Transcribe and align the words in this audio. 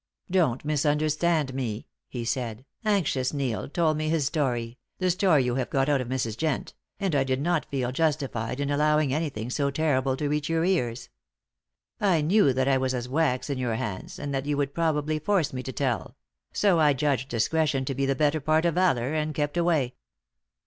"Don 0.31 0.57
t 0.57 0.67
misunderstand 0.67 1.53
me, 1.53 1.85
he 2.09 2.25
said, 2.25 2.65
anxious 2.83 3.33
Neil 3.35 3.69
told 3.69 3.97
me 3.97 4.09
his 4.09 4.25
story 4.25 4.79
the 4.97 5.11
story 5.11 5.43
you 5.43 5.53
have 5.53 5.69
got 5.69 5.89
out 5.89 6.01
of 6.01 6.07
Mrs. 6.07 6.35
Jent 6.35 6.73
and 6.99 7.13
I 7.13 7.23
did 7.23 7.39
not 7.39 7.69
feel 7.69 7.91
justified 7.91 8.59
in 8.59 8.71
allowing 8.71 9.13
anything 9.13 9.51
so 9.51 9.69
terrible 9.69 10.17
to 10.17 10.27
reach 10.27 10.49
your 10.49 10.65
ears. 10.65 11.09
I 11.99 12.21
knew 12.21 12.51
that 12.51 12.67
I 12.67 12.79
was 12.79 12.95
as 12.95 13.07
wax 13.07 13.47
in 13.47 13.59
your 13.59 13.75
hands, 13.75 14.17
and 14.17 14.33
that 14.33 14.47
you 14.47 14.57
would 14.57 14.73
probably 14.73 15.19
force 15.19 15.53
me 15.53 15.61
to 15.61 15.71
tell; 15.71 16.17
so 16.51 16.79
I 16.79 16.93
judged 16.93 17.29
discretion 17.29 17.85
to 17.85 17.93
be 17.93 18.07
the 18.07 18.15
better 18.15 18.39
part 18.39 18.65
of 18.65 18.73
valour, 18.73 19.13
and 19.13 19.35
kept 19.35 19.55
away." 19.55 19.93